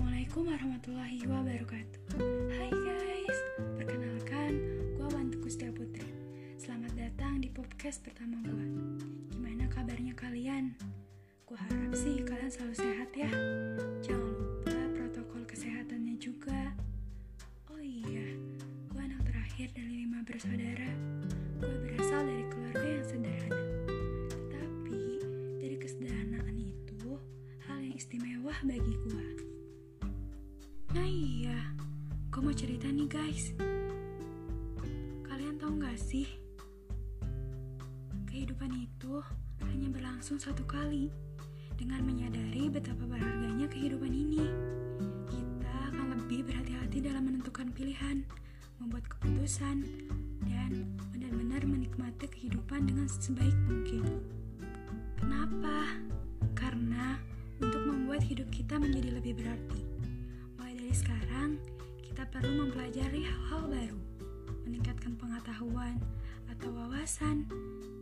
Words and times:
Assalamualaikum 0.00 0.48
warahmatullahi 0.48 1.20
wabarakatuh. 1.28 2.00
Hai 2.56 2.72
guys, 2.72 3.38
perkenalkan 3.76 4.52
gue 4.96 5.08
Bantu 5.12 5.36
Kustia 5.44 5.68
Putri. 5.76 6.08
Selamat 6.56 6.96
datang 6.96 7.36
di 7.44 7.52
podcast 7.52 8.00
pertama 8.00 8.40
gue 8.40 8.64
Gimana 9.28 9.68
kabarnya 9.68 10.16
kalian? 10.16 10.72
Gue 11.44 11.52
harap 11.60 11.92
sih 11.92 12.24
kalian 12.24 12.48
selalu 12.48 12.80
sehat 12.80 13.12
ya. 13.12 13.28
Jangan 14.00 14.32
lupa 14.40 14.80
protokol 14.96 15.44
kesehatannya 15.44 16.16
juga. 16.16 16.72
Oh 17.68 17.76
iya, 17.76 18.40
gue 18.88 19.00
anak 19.04 19.20
terakhir 19.28 19.68
dari 19.76 20.08
lima 20.08 20.24
bersaudara. 20.24 20.88
Gue 21.60 21.76
berasal 21.76 22.24
dari 22.24 22.44
keluarga 22.48 22.88
yang 22.88 23.04
sederhana. 23.04 23.64
Tapi 24.48 25.00
dari 25.60 25.76
kesederhanaan 25.76 26.56
itu 26.56 27.20
hal 27.68 27.84
yang 27.84 27.92
istimewa 27.92 28.56
bagi 28.64 28.96
gue 29.04 29.39
Nah 31.00 31.08
iya, 31.08 31.56
gue 32.28 32.44
mau 32.44 32.52
cerita 32.52 32.84
nih 32.84 33.08
guys. 33.08 33.56
Kalian 35.24 35.56
tahu 35.56 35.80
gak 35.80 35.96
sih? 35.96 36.28
Kehidupan 38.28 38.68
itu 38.76 39.24
hanya 39.64 39.88
berlangsung 39.88 40.36
satu 40.36 40.60
kali. 40.68 41.08
Dengan 41.80 42.04
menyadari 42.04 42.68
betapa 42.68 43.00
berharganya 43.08 43.64
kehidupan 43.72 44.12
ini, 44.12 44.44
kita 45.32 45.72
akan 45.88 46.20
lebih 46.20 46.44
berhati-hati 46.52 47.00
dalam 47.00 47.32
menentukan 47.32 47.72
pilihan, 47.72 48.20
membuat 48.76 49.08
keputusan, 49.08 49.80
dan 50.44 50.84
benar-benar 51.16 51.64
menikmati 51.64 52.28
kehidupan 52.28 52.84
dengan 52.84 53.08
sebaik 53.08 53.56
mungkin. 53.64 54.04
Kenapa? 55.16 55.96
Karena 56.52 57.16
untuk 57.56 57.88
membuat 57.88 58.20
hidup 58.20 58.52
kita 58.52 58.76
menjadi 58.76 59.16
lebih 59.16 59.40
berarti. 59.40 59.79
Dari 60.90 61.06
sekarang, 61.06 61.54
kita 62.02 62.26
perlu 62.34 62.66
mempelajari 62.66 63.22
hal-hal 63.22 63.62
baru, 63.70 64.00
meningkatkan 64.66 65.14
pengetahuan 65.22 66.02
atau 66.50 66.66
wawasan, 66.66 67.46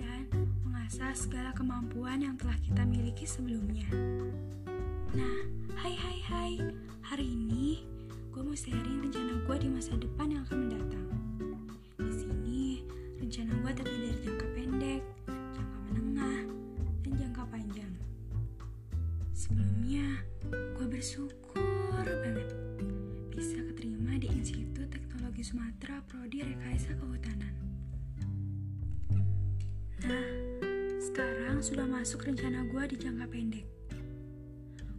dan 0.00 0.24
mengasah 0.64 1.12
segala 1.12 1.52
kemampuan 1.52 2.24
yang 2.24 2.40
telah 2.40 2.56
kita 2.64 2.80
miliki 2.88 3.28
sebelumnya. 3.28 3.84
Nah, 5.12 5.36
hai 5.76 5.92
hai 5.92 6.18
hai, 6.24 6.52
hari 7.04 7.28
ini 7.28 7.84
gue 8.32 8.40
mau 8.40 8.56
sharing 8.56 9.04
rencana 9.04 9.44
gue 9.44 9.56
di 9.60 9.68
masa 9.68 9.92
depan 10.00 10.32
yang 10.32 10.42
akan 10.48 10.58
mendatang. 10.64 11.08
Di 12.00 12.14
sini, 12.16 12.80
rencana 13.20 13.60
gue 13.60 13.72
terdiri 13.76 14.08
dari 14.08 14.20
jangka 14.24 14.46
pendek, 14.56 15.02
jangka 15.28 15.78
menengah, 15.92 16.38
dan 17.04 17.12
jangka 17.12 17.42
panjang. 17.44 17.92
Sebelumnya, 19.36 20.24
gue 20.48 20.86
bersyukur 20.88 21.59
di 24.20 24.28
Institut 24.36 24.92
Teknologi 24.92 25.40
Sumatera 25.40 25.96
Prodi 26.04 26.44
Rekayasa 26.44 26.92
Kehutanan. 26.92 27.54
Nah, 30.04 30.28
sekarang 31.00 31.64
sudah 31.64 31.88
masuk 31.88 32.28
rencana 32.28 32.68
gue 32.68 32.84
di 32.92 32.96
jangka 33.00 33.24
pendek. 33.32 33.64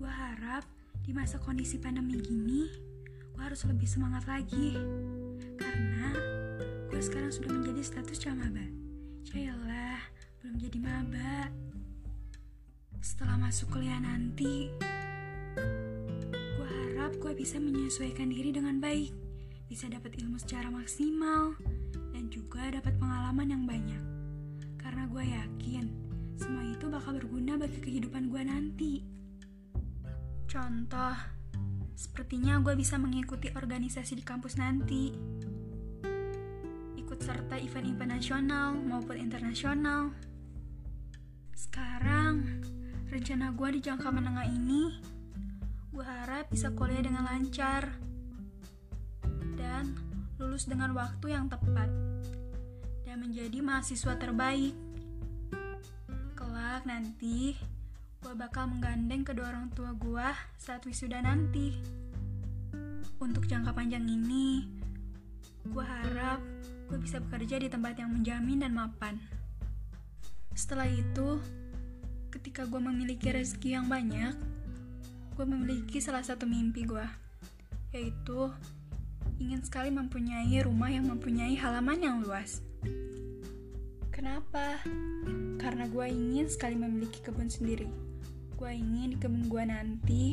Gue 0.00 0.08
harap 0.08 0.64
di 1.04 1.12
masa 1.12 1.36
kondisi 1.36 1.76
pandemi 1.76 2.24
gini, 2.24 2.72
gue 3.36 3.42
harus 3.44 3.60
lebih 3.68 3.84
semangat 3.84 4.24
lagi. 4.24 4.80
Karena 5.60 6.16
gue 6.88 7.00
sekarang 7.04 7.28
sudah 7.28 7.52
menjadi 7.52 7.84
status 7.84 8.16
camaba. 8.16 8.64
Yaelah, 9.28 10.00
belum 10.40 10.56
jadi 10.56 10.78
maba. 10.80 11.52
Setelah 13.04 13.36
masuk 13.36 13.76
kuliah 13.76 14.00
nanti, 14.00 14.72
gue 17.18 17.32
bisa 17.34 17.60
menyesuaikan 17.60 18.30
diri 18.30 18.54
dengan 18.54 18.78
baik, 18.78 19.12
bisa 19.68 19.88
dapat 19.88 20.16
ilmu 20.20 20.36
secara 20.36 20.68
maksimal, 20.68 21.56
dan 22.12 22.28
juga 22.28 22.68
dapat 22.72 22.96
pengalaman 23.00 23.48
yang 23.48 23.64
banyak. 23.64 24.02
Karena 24.78 25.08
gue 25.08 25.24
yakin 25.24 25.84
semua 26.36 26.64
itu 26.66 26.90
bakal 26.90 27.16
berguna 27.16 27.54
bagi 27.56 27.78
kehidupan 27.78 28.28
gue 28.28 28.42
nanti. 28.44 28.92
Contoh, 30.50 31.16
sepertinya 31.94 32.60
gue 32.60 32.74
bisa 32.76 32.98
mengikuti 32.98 33.48
organisasi 33.54 34.18
di 34.18 34.24
kampus 34.26 34.58
nanti. 34.60 35.14
Ikut 36.98 37.18
serta 37.22 37.56
event-event 37.56 38.12
nasional 38.20 38.74
maupun 38.74 39.16
internasional. 39.16 40.12
Sekarang, 41.56 42.60
rencana 43.08 43.54
gue 43.54 43.68
di 43.76 43.80
jangka 43.80 44.08
menengah 44.12 44.44
ini, 44.50 44.92
gue 45.92 46.00
harap 46.00 46.48
bisa 46.48 46.72
kuliah 46.72 47.04
dengan 47.04 47.28
lancar 47.28 47.92
dan 49.60 49.92
lulus 50.40 50.64
dengan 50.64 50.96
waktu 50.96 51.36
yang 51.36 51.52
tepat 51.52 51.92
dan 53.04 53.20
menjadi 53.20 53.60
mahasiswa 53.60 54.16
terbaik. 54.16 54.72
Kelak 56.32 56.88
nanti, 56.88 57.60
gue 58.24 58.32
bakal 58.32 58.72
menggandeng 58.72 59.20
kedua 59.20 59.52
orang 59.52 59.68
tua 59.76 59.92
gue 59.92 60.28
saat 60.56 60.80
wisuda 60.88 61.20
nanti. 61.20 61.76
Untuk 63.20 63.44
jangka 63.44 63.76
panjang 63.76 64.08
ini, 64.08 64.64
gue 65.68 65.84
harap 65.84 66.40
gue 66.88 66.96
bisa 66.96 67.20
bekerja 67.20 67.60
di 67.60 67.68
tempat 67.68 68.00
yang 68.00 68.16
menjamin 68.16 68.64
dan 68.64 68.72
mapan. 68.72 69.20
Setelah 70.56 70.88
itu, 70.88 71.36
ketika 72.32 72.64
gue 72.64 72.80
memiliki 72.80 73.28
rezeki 73.28 73.76
yang 73.76 73.92
banyak, 73.92 74.61
gue 75.32 75.46
memiliki 75.48 75.98
salah 75.98 76.20
satu 76.20 76.44
mimpi 76.44 76.84
gue, 76.84 77.06
yaitu 77.96 78.52
ingin 79.40 79.64
sekali 79.64 79.88
mempunyai 79.88 80.60
rumah 80.60 80.92
yang 80.92 81.08
mempunyai 81.08 81.56
halaman 81.56 81.98
yang 81.98 82.16
luas. 82.20 82.60
Kenapa? 84.12 84.78
Karena 85.56 85.88
gue 85.88 86.06
ingin 86.06 86.46
sekali 86.46 86.76
memiliki 86.76 87.24
kebun 87.24 87.48
sendiri. 87.48 87.88
Gue 88.54 88.70
ingin 88.76 89.16
di 89.16 89.18
kebun 89.18 89.48
gue 89.48 89.64
nanti 89.66 90.24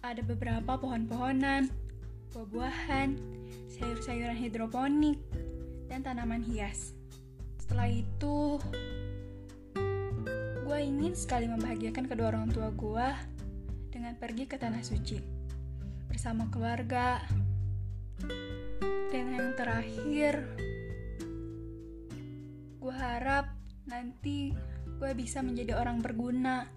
ada 0.00 0.20
beberapa 0.24 0.76
pohon-pohonan, 0.76 1.68
buah-buahan, 2.32 3.18
sayur-sayuran 3.72 4.36
hidroponik, 4.36 5.18
dan 5.88 6.04
tanaman 6.06 6.44
hias. 6.44 6.94
Setelah 7.58 7.90
itu, 7.90 8.62
gue 10.70 10.86
ingin 10.86 11.18
sekali 11.18 11.50
membahagiakan 11.50 12.06
kedua 12.06 12.30
orang 12.30 12.46
tua 12.46 12.70
gue 12.70 13.08
dengan 13.90 14.14
pergi 14.14 14.46
ke 14.46 14.54
tanah 14.54 14.86
suci 14.86 15.18
bersama 16.06 16.46
keluarga. 16.46 17.18
Dan 19.10 19.34
yang 19.34 19.50
terakhir, 19.58 20.46
gue 22.78 22.94
harap 23.02 23.50
nanti 23.90 24.54
gue 24.86 25.10
bisa 25.18 25.42
menjadi 25.42 25.74
orang 25.74 25.98
berguna. 25.98 26.70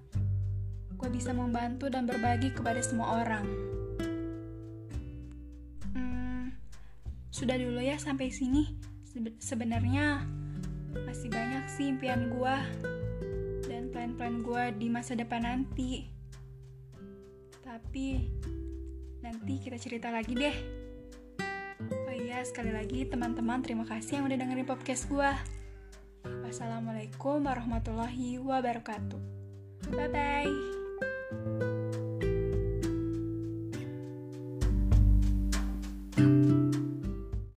Gue 0.98 1.14
bisa 1.14 1.30
membantu 1.30 1.86
dan 1.94 2.10
berbagi 2.10 2.50
kepada 2.50 2.82
semua 2.82 3.22
orang. 3.22 3.46
Hmm, 5.94 6.50
sudah 7.30 7.62
dulu 7.62 7.78
ya 7.78 8.02
sampai 8.02 8.34
sini. 8.34 8.74
Sebe- 9.06 9.38
Sebenarnya 9.38 10.26
masih 11.06 11.30
banyak 11.30 11.70
sih 11.70 11.94
impian 11.94 12.34
gue 12.34 12.58
plan-plan 13.94 14.42
gue 14.42 14.64
di 14.82 14.90
masa 14.90 15.14
depan 15.14 15.46
nanti. 15.46 16.10
Tapi 17.62 18.26
nanti 19.22 19.54
kita 19.62 19.78
cerita 19.78 20.10
lagi 20.10 20.34
deh. 20.34 20.58
Oh 22.10 22.16
iya, 22.18 22.42
sekali 22.42 22.74
lagi 22.74 23.06
teman-teman 23.06 23.62
terima 23.62 23.86
kasih 23.86 24.20
yang 24.20 24.26
udah 24.26 24.38
dengerin 24.42 24.66
podcast 24.66 25.06
gue. 25.06 25.32
Wassalamualaikum 26.26 27.46
warahmatullahi 27.46 28.42
wabarakatuh. 28.42 29.22
Bye-bye. 29.94 31.73